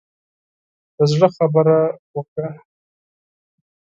د 0.95 0.99
زړه 1.11 1.27
خبره 1.37 1.77
وکړه. 2.15 2.49